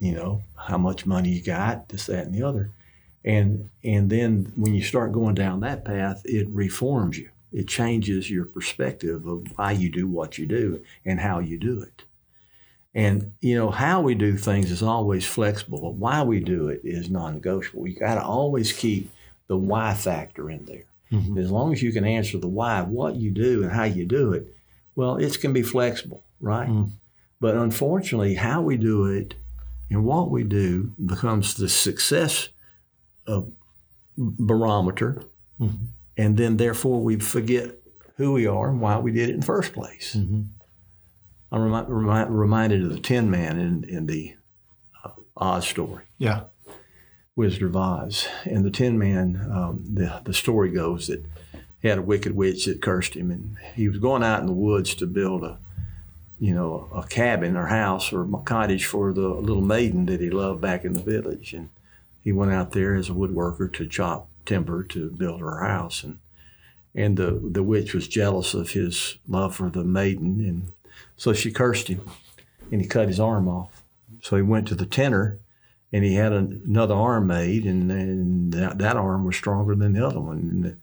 [0.00, 2.70] you know how much money you got this that and the other.
[3.24, 7.28] And and then when you start going down that path it reforms you.
[7.52, 11.80] It changes your perspective of why you do what you do and how you do
[11.82, 12.04] it.
[12.94, 16.80] And you know how we do things is always flexible but why we do it
[16.84, 17.86] is non-negotiable.
[17.86, 19.10] You got to always keep
[19.48, 20.84] the why factor in there.
[21.12, 21.36] Mhm.
[21.42, 24.32] as long as you can answer the why what you do and how you do
[24.32, 24.54] it
[24.94, 26.68] well it's can be flexible right?
[26.68, 26.90] Mm.
[27.40, 29.34] but unfortunately, how we do it
[29.90, 32.48] and what we do becomes the success
[33.26, 33.42] uh,
[34.16, 35.22] barometer,
[35.60, 35.88] Mhm.
[36.16, 37.76] and then therefore we forget
[38.16, 40.14] who we are and why we did it in the first place.
[40.18, 40.46] Mhm.
[41.52, 44.34] I'm remi- remi- reminded of the Tin Man in, in the
[45.04, 46.04] uh, Oz story.
[46.18, 46.44] Yeah.
[47.36, 48.26] Wizard of Oz.
[48.44, 51.24] And the Tin Man, um, the, the story goes that
[51.80, 54.52] he had a wicked witch that cursed him, and he was going out in the
[54.52, 55.58] woods to build a,
[56.40, 60.60] you know, a cabin or house or cottage for the little maiden that he loved
[60.60, 61.52] back in the village.
[61.52, 61.68] And
[62.24, 66.18] he went out there as a woodworker to chop timber to build her house, and
[66.94, 70.72] and the the witch was jealous of his love for the maiden, and
[71.16, 72.00] so she cursed him,
[72.72, 73.82] and he cut his arm off.
[74.22, 75.38] So he went to the tinner
[75.92, 79.92] and he had an, another arm made, and, and that, that arm was stronger than
[79.92, 80.38] the other one.
[80.38, 80.76] And the,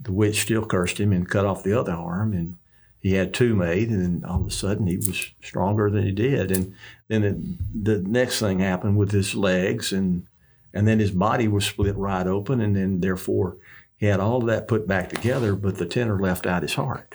[0.00, 2.56] the witch still cursed him and cut off the other arm, and
[3.00, 6.12] he had two made, and then all of a sudden he was stronger than he
[6.12, 6.50] did.
[6.50, 6.74] And
[7.08, 10.26] then it, the next thing happened with his legs, and
[10.74, 13.56] and then his body was split right open, and then therefore
[13.96, 17.14] he had all of that put back together, but the tinner left out his heart.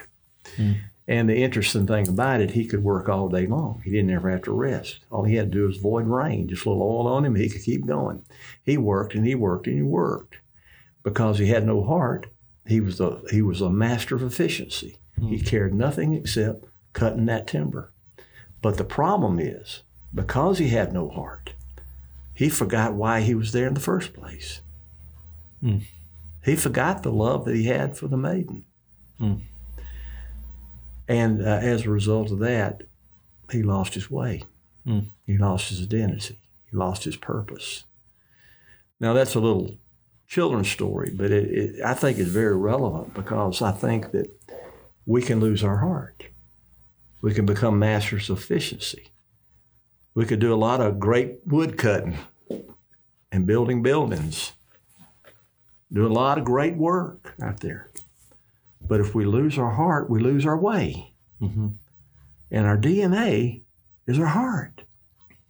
[0.56, 0.74] Hmm.
[1.08, 3.82] And the interesting thing about it, he could work all day long.
[3.84, 5.02] He didn't ever have to rest.
[5.12, 7.50] All he had to do was void rain, just a little oil on him, he
[7.50, 8.24] could keep going.
[8.64, 10.38] He worked and he worked and he worked.
[11.04, 12.28] Because he had no heart,
[12.66, 15.01] he was a he was a master of efficiency.
[15.30, 17.92] He cared nothing except cutting that timber.
[18.62, 21.54] But the problem is, because he had no heart,
[22.34, 24.62] he forgot why he was there in the first place.
[25.64, 25.84] Mm.
[26.44, 28.66] He forgot the love that he had for the maiden.
[29.20, 29.42] Mm.
[31.08, 32.84] And uh, as a result of that,
[33.52, 34.44] he lost his way.
[34.88, 35.10] Mm.
[35.28, 36.40] He lost his identity.
[36.70, 37.84] He lost his purpose.
[39.00, 39.78] Now that's a little
[40.28, 44.28] children's story, but it, it, I think it's very relevant because I think that
[45.06, 46.26] we can lose our heart.
[47.22, 49.12] We can become masters of efficiency.
[50.14, 52.18] We could do a lot of great wood cutting
[53.32, 54.54] and building buildings.
[55.94, 57.90] Do a lot of great work out there.
[58.86, 61.14] But if we lose our heart, we lose our way.
[61.42, 61.76] Mhm.
[62.50, 63.64] And our DNA
[64.08, 64.84] is our heart.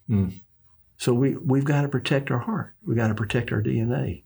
[0.09, 0.41] Mm.
[0.97, 2.75] So we, we've got to protect our heart.
[2.85, 4.23] We've got to protect our DNA.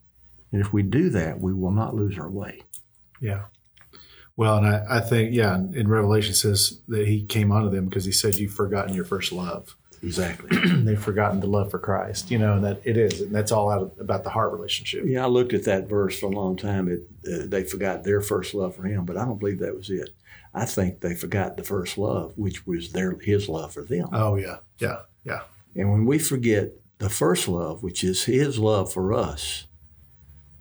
[0.52, 2.62] And if we do that, we will not lose our way.
[3.22, 3.46] Yeah.
[4.38, 8.06] Well, and I, I think, yeah, in Revelation says that he came onto them because
[8.06, 9.76] he said, You've forgotten your first love.
[10.04, 10.58] Exactly.
[10.84, 13.22] They've forgotten the love for Christ, you know, and that it is.
[13.22, 15.04] And that's all out of, about the heart relationship.
[15.06, 16.88] yeah, I looked at that verse for a long time.
[16.88, 19.90] It, uh, they forgot their first love for him, but I don't believe that was
[19.90, 20.10] it.
[20.54, 24.08] I think they forgot the first love, which was their his love for them.
[24.14, 24.58] Oh, yeah.
[24.78, 25.02] Yeah.
[25.24, 25.42] Yeah.
[25.76, 29.66] And when we forget the first love, which is his love for us,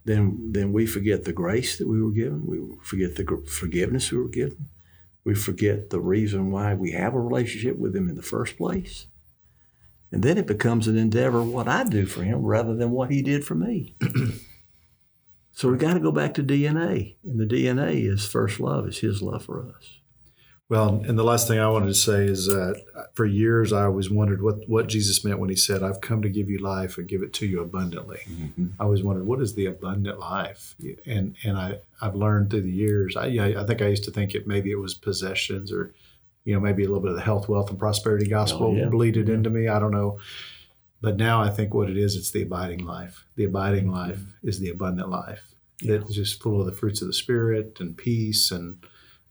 [0.04, 2.46] then then we forget the grace that we were given.
[2.46, 4.68] We forget the forgiveness we were given.
[5.24, 9.06] We forget the reason why we have a relationship with him in the first place.
[10.12, 13.22] And then it becomes an endeavor what I do for him rather than what he
[13.22, 13.96] did for me.
[15.52, 17.16] so we got to go back to DNA.
[17.24, 19.98] And the DNA is first love, is his love for us.
[20.70, 22.82] Well, and the last thing I wanted to say is that
[23.14, 26.30] for years I always wondered what, what Jesus meant when he said, I've come to
[26.30, 28.20] give you life and give it to you abundantly.
[28.26, 28.68] Mm-hmm.
[28.80, 30.74] I always wondered, what is the abundant life?
[31.04, 34.10] And and I, I've learned through the years, I, yeah, I think I used to
[34.10, 35.92] think it maybe it was possessions or,
[36.44, 38.86] you know, maybe a little bit of the health, wealth, and prosperity gospel Oh, yeah.
[38.86, 39.68] bleeded into me.
[39.68, 40.18] I don't know.
[41.02, 43.26] But now I think what it is, it's the abiding life.
[43.36, 43.94] The abiding mm-hmm.
[43.94, 47.94] life is the abundant life that's just full of the fruits of the Spirit and
[47.96, 48.78] peace and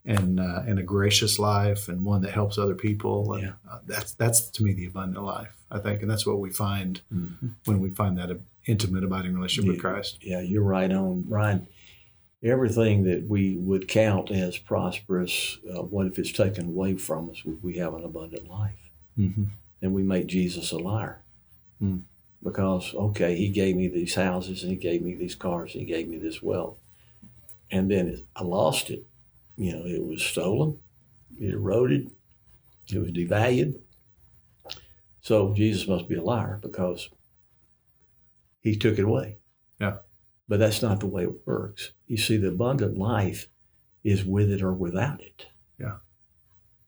[0.05, 3.33] and uh, and a gracious life and one that helps other people.
[3.33, 3.53] And Yeah.
[3.69, 5.55] uh, that's that's to me the abundant life.
[5.71, 7.51] I think, and that's what we find Mhm.
[7.65, 8.29] when we find that
[8.65, 10.19] intimate abiding relationship with Christ.
[10.21, 11.67] Yeah, you're right on, Brian.
[12.43, 17.43] Everything that we would count as prosperous, uh, what if it's taken away from us?
[17.45, 19.45] We- have an abundant life, Mm-hmm.
[19.81, 21.21] and we make Jesus a liar.
[21.79, 21.99] Hmm.
[22.43, 25.87] Because okay, he gave me these houses, and he gave me these cars, and he
[25.87, 26.77] gave me this wealth,
[27.71, 29.05] and then I lost it.
[29.55, 30.79] You know, it was stolen,
[31.39, 32.11] it eroded,
[32.91, 33.75] it was devalued.
[35.21, 37.09] So Jesus must be a liar because
[38.61, 39.37] he took it away.
[39.79, 39.97] Yeah.
[40.47, 41.91] But that's not the way it works.
[42.07, 43.47] You see, the abundant life
[44.03, 45.47] is with it or without it.
[45.79, 45.97] Yeah.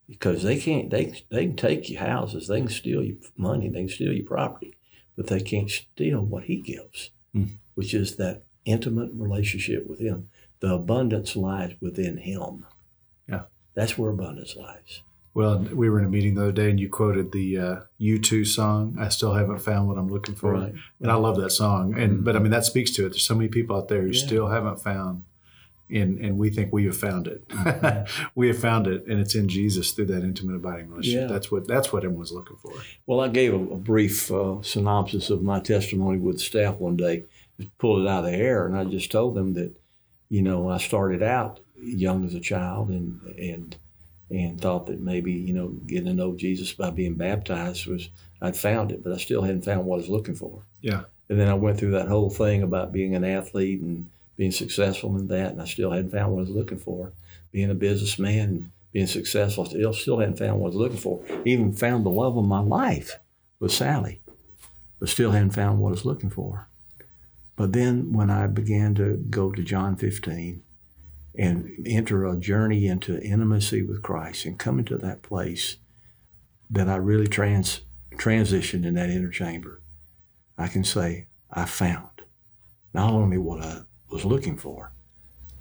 [0.07, 3.79] Because they can't, they, they can take your houses, they can steal your money, they
[3.79, 4.75] can steal your property,
[5.15, 7.45] but they can't steal what he gives, Hmm.
[7.73, 10.29] which is that intimate relationship with him.
[10.65, 12.65] The abundance lies within him.
[13.29, 13.43] Yeah.
[13.75, 15.03] That's where abundance lies.
[15.35, 18.47] Well, we were in a meeting the other day, and you quoted the uh, U2
[18.47, 18.95] song.
[18.99, 20.73] I still haven't found what I'm looking for, Right.
[20.99, 21.93] and I love that song.
[21.99, 23.09] And but I mean that speaks to it.
[23.09, 24.25] There's so many people out there who Yeah.
[24.25, 25.25] still haven't found,
[25.87, 27.43] and and we think we have found it.
[28.35, 31.21] we have found it, and it's in Jesus through that intimate abiding relationship.
[31.29, 31.33] Yeah.
[31.35, 32.73] That's what that's what everyone's looking for.
[33.05, 37.25] Well, I gave a, a brief uh, synopsis of my testimony with staff one day,
[37.59, 39.75] just pulled it out of the air, and I just told them that,
[40.35, 43.75] you know, I started out young as a child and and
[44.29, 48.09] and thought that maybe you know getting to know Jesus by being baptized was
[48.41, 50.61] I'd found it, but I still hadn't found what I was looking for.
[50.81, 51.03] Yeah.
[51.29, 55.15] And then I went through that whole thing about being an athlete and being successful
[55.15, 57.13] in that, and I still hadn't found what I was looking for.
[57.53, 60.97] Being a businessman and being successful, I still, still hadn't found what I was looking
[60.97, 61.23] for.
[61.45, 63.17] Even found the love of my life
[63.61, 64.19] with Sally,
[64.99, 66.67] but still hadn't found what I was looking for.
[67.55, 70.61] But then when I began to go to John 15
[71.37, 75.77] and enter a journey into intimacy with Christ and come into that place
[76.69, 77.81] that I really trans
[78.15, 79.81] transitioned in that inner chamber,
[80.57, 82.09] I can say I found
[82.93, 84.91] not only what I was looking for,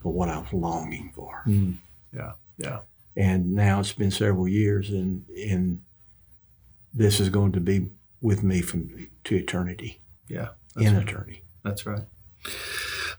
[0.03, 1.43] but what I was longing for.
[1.45, 1.73] Hmm.
[2.15, 2.33] Yeah.
[2.59, 2.81] Yeah.
[3.17, 5.81] And now it's been several years, and and
[6.93, 7.89] this is going to be
[8.21, 10.49] with me from to eternity, Yeah.
[10.77, 11.09] In right.
[11.09, 11.43] eternity.
[11.65, 12.03] That's right.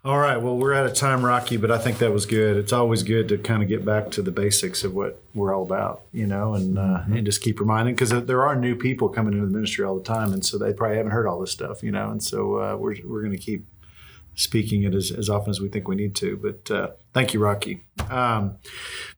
[0.06, 0.38] All right.
[0.38, 2.58] Well, we're out of time, Rocky, but I think that was good.
[2.58, 5.64] It's always good to kind of get back to the basics of what we're all
[5.64, 9.34] about, you know, and uh, and just keep reminding because there are new people coming
[9.34, 11.82] into the ministry all the time, and so they probably haven't heard all this stuff,
[11.82, 13.66] you know, and so uh, we're we're going to keep
[14.36, 16.38] speaking it as, as often as we think we need to.
[16.38, 17.84] But uh, thank you, Rocky.
[18.10, 18.58] Um,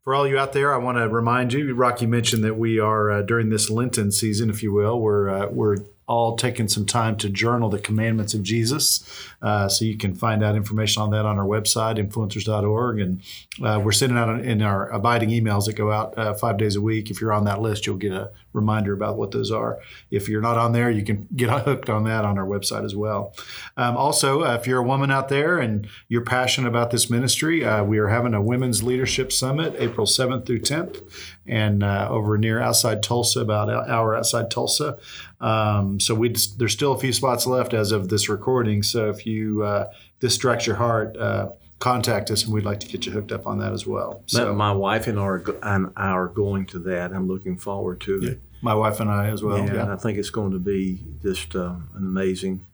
[0.06, 1.74] for all you out there, I want to remind you.
[1.74, 5.48] Rocky mentioned that we are uh, during this Lenten season, if you will, we're uh,
[5.48, 5.78] we're
[6.08, 9.04] all taken some time to journal the commandments of Jesus.
[9.42, 13.00] Uh, so you can find out information on that on our website, influencers.org.
[13.00, 13.22] And
[13.62, 16.82] uh, we're sending out in our abiding emails that go out uh, five days a
[16.82, 17.12] week.
[17.12, 19.80] If you're on that list, you'll get a reminder about what those are.
[20.10, 22.96] If you're not on there, you can get hooked on that on our website as
[22.96, 23.34] well.
[23.76, 27.66] Um, also, uh, if you're a woman out there and you're passionate about this ministry,
[27.66, 31.04] uh, we are having a Women's Leadership Summit April 7th through 10th
[31.46, 34.98] and uh, over near outside Tulsa, about an hour outside Tulsa.
[35.40, 38.84] Um, so we there's still a few spots left as of this recording.
[38.84, 39.86] So if you uh,
[40.20, 43.46] this strikes your heart, uh, contact us, and we'd like to get you hooked up
[43.46, 44.24] on that as well.
[44.26, 47.14] So my wife and I are, and I are going to that.
[47.14, 48.42] I'm looking forward to it.
[48.62, 49.58] my wife and I as well.
[49.58, 52.66] and Yeah, I think it's going to be just uh, an amazing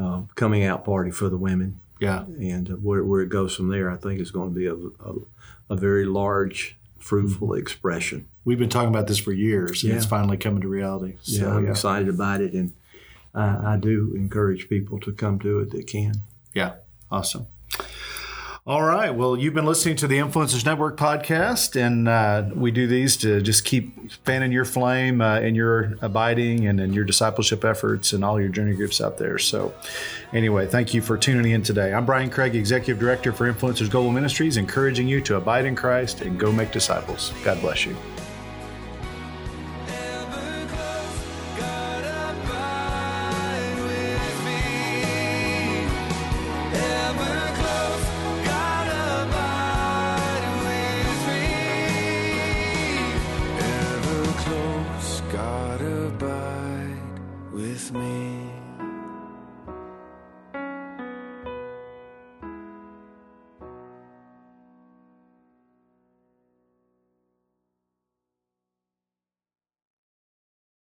[0.00, 1.80] uh, coming out party for the women.
[2.00, 4.66] yeah, And uh, where, where it goes from there, I think is going to be
[4.66, 5.14] a, a,
[5.68, 8.26] a very large, fruitful expression.
[8.44, 11.14] we've been talking about this for years, and it's finally coming to reality.
[11.24, 12.72] Yeah, So I'm yeah, excited about it, and
[13.34, 16.22] I, I do encourage people to come to it that can.
[16.54, 16.74] yeah,
[17.10, 17.46] awesome.
[18.64, 19.12] All right.
[19.12, 23.42] Well, you've been listening to the Influencers Network podcast, and uh, we do these to
[23.42, 28.24] just keep fanning your flame uh, in your abiding and in your discipleship efforts and
[28.24, 29.36] all your journey groups out there.
[29.36, 29.74] So,
[30.32, 31.92] anyway, thank you for tuning in today.
[31.92, 36.20] I'm Brian Craig, Executive Director for Influencers Global Ministries, encouraging you to abide in Christ
[36.20, 37.32] and go make disciples.
[37.42, 37.96] God bless you.